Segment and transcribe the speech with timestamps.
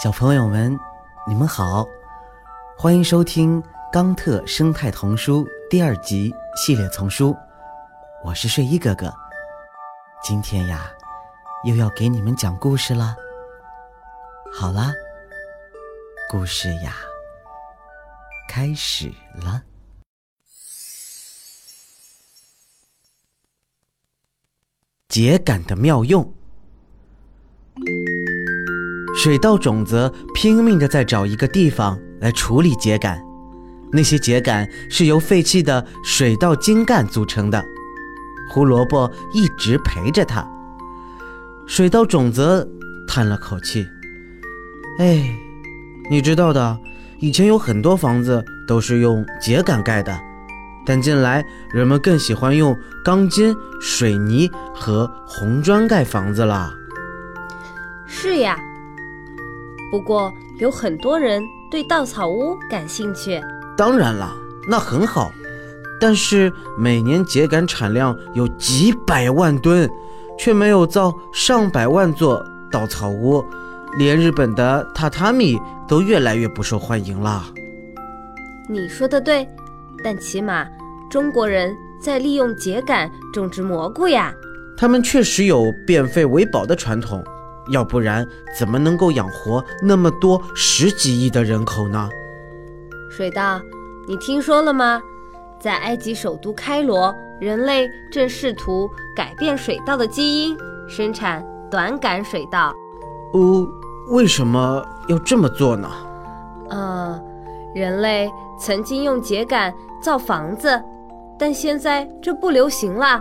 [0.00, 0.78] 小朋友们，
[1.26, 1.84] 你们好，
[2.76, 3.60] 欢迎收听
[3.92, 7.36] 《冈特生态童书》第二集系列丛书。
[8.24, 9.12] 我是睡衣哥哥，
[10.22, 10.88] 今天呀，
[11.64, 13.16] 又要给你们讲故事了。
[14.54, 14.92] 好啦，
[16.30, 16.94] 故事呀，
[18.48, 19.60] 开始了。
[25.08, 26.37] 秸秆的妙用。
[29.18, 33.20] 水稻种子拼命的在找一个地方来处理秸秆，
[33.90, 37.60] 那些秸秆是由废弃的水稻茎干组成的。
[38.48, 40.48] 胡萝卜一直陪着它。
[41.66, 42.70] 水稻种子
[43.08, 43.84] 叹了口气
[45.00, 45.28] ：“哎，
[46.08, 46.78] 你知道的，
[47.18, 50.16] 以前有很多房子都是用秸秆盖的，
[50.86, 52.72] 但近来人们更喜欢用
[53.04, 56.72] 钢筋、水泥和红砖盖房子了。”
[58.06, 58.56] 是呀。
[59.90, 63.40] 不过有很多人对稻草屋感兴趣。
[63.76, 64.34] 当然啦，
[64.68, 65.30] 那很好。
[66.00, 69.90] 但是每年秸秆产量有几百万吨，
[70.38, 73.44] 却没有造上百万座稻草屋，
[73.96, 77.44] 连日本的榻榻米都越来越不受欢迎了。
[78.68, 79.48] 你说的对，
[80.04, 80.66] 但起码
[81.10, 84.32] 中国人在利用秸秆种植蘑菇呀。
[84.76, 87.24] 他们确实有变废为宝的传统。
[87.70, 92.08] 要不然怎么能够养活那么多十几亿的人口呢？
[93.10, 93.60] 水稻，
[94.06, 95.02] 你听说了吗？
[95.60, 100.56] 在埃及首都开罗，人类正试图改变水稻的基因，
[100.88, 102.72] 生产短杆水稻。
[103.32, 103.66] 哦，
[104.10, 105.90] 为什么要这么做呢？
[106.70, 107.20] 呃，
[107.74, 110.80] 人类曾经用秸秆造房子，
[111.38, 113.20] 但现在这不流行了，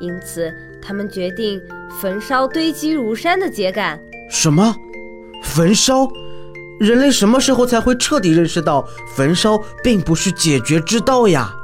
[0.00, 1.60] 因此他们决定。
[2.00, 3.96] 焚烧堆积如山的秸秆？
[4.28, 4.74] 什么？
[5.44, 6.08] 焚烧？
[6.80, 11.54] 人类什么时候才会彻底认识到焚烧并不是解决之道呀？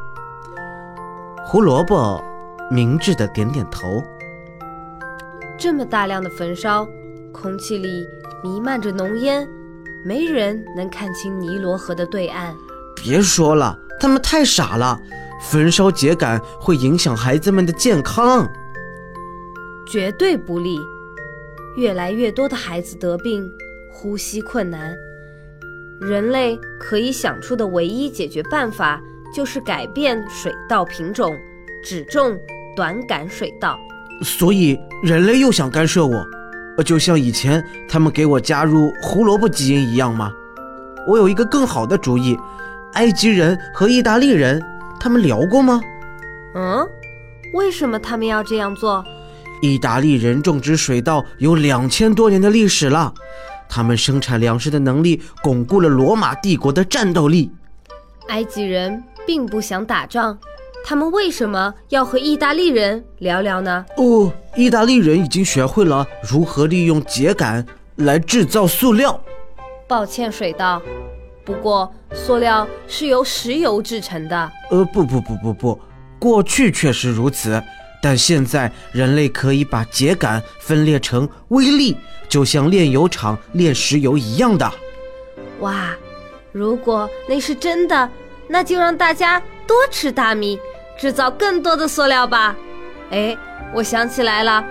[1.45, 2.23] 胡萝卜
[2.71, 4.03] 明智的点点头。
[5.59, 6.87] 这么大量的焚烧，
[7.33, 8.07] 空气里
[8.45, 9.47] 弥漫着浓烟，
[10.05, 12.55] 没人能看清尼罗河的对岸。
[12.95, 14.97] 别说了，他们太傻了。
[15.43, 18.49] 焚烧秸秆会影响孩子们的健康。
[19.91, 20.79] 绝对不利，
[21.77, 23.51] 越来越多的孩子得病，
[23.91, 24.95] 呼吸困难。
[26.01, 29.03] 人类可以想出的唯一解决办法
[29.35, 31.37] 就是改变水稻品种，
[31.83, 32.39] 只种
[32.77, 33.77] 短杆水稻。
[34.23, 36.25] 所以人类又想干涉我，
[36.85, 40.33] 就像以前他们给我加入胡萝卜基因一样吗？
[41.09, 42.39] 我有一个更好的主意，
[42.93, 44.63] 埃及人和意大利人，
[45.01, 45.81] 他们聊过吗？
[46.55, 46.89] 嗯，
[47.55, 49.05] 为什么他们要这样做？
[49.61, 53.13] 意大利人种植水稻有两千多年的历史了，
[53.69, 57.53] 他们生产粮食的能力巩固了罗马帝国的战斗力。
[58.29, 60.39] 埃及人并不想打仗，
[60.85, 63.85] 他们为什么要和意大利人聊聊呢？
[63.97, 67.65] 哦，意大利人已经学会了如何利用秸秆
[67.97, 69.21] 来制造塑料。
[69.87, 70.81] 抱歉，水稻，
[71.45, 74.53] 不过塑料是由石油制成的。
[74.71, 75.81] 呃，不不不不不，
[76.19, 77.63] 过去确实如此。
[78.03, 81.97] 但现在人类可以把秸秆分裂成微粒，
[82.29, 84.73] 就像炼油厂炼石油一样的。
[85.61, 85.95] 哇，
[86.51, 88.11] 如果那是真的，
[88.49, 90.59] 那就让大家多吃大米，
[90.99, 92.57] 制造更多的塑料吧。
[93.11, 93.37] 哎，
[93.75, 94.65] 我想起来了，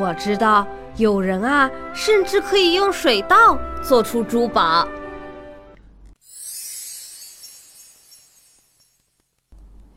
[0.00, 0.66] 我知道
[0.96, 4.88] 有人啊，甚至可以用水稻做出珠宝。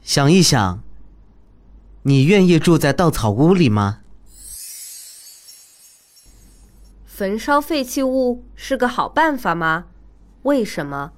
[0.03, 0.84] 想一想。
[2.07, 4.01] 你愿意住在稻草屋里吗？
[7.03, 9.87] 焚烧废弃物是个好办法吗？
[10.43, 11.13] 为什么？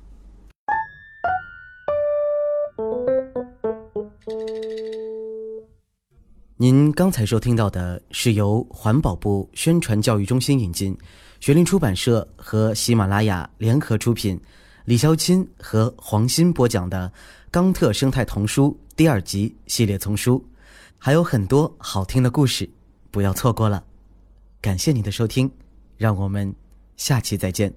[6.56, 10.98] 您刚才收听到的是由环保部宣传教育中心引进，
[11.42, 14.40] 学林出版社和喜马拉雅联合出品，
[14.86, 17.12] 李潇钦和黄鑫播讲的
[17.52, 20.42] 《冈特生态童书》第二集系列丛书。
[20.98, 22.70] 还有很多好听的故事，
[23.12, 23.84] 不要错过了。
[24.60, 25.50] 感谢你的收听，
[25.98, 26.54] 让我们
[26.98, 27.74] 下期再见，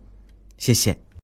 [0.56, 1.09] 谢谢。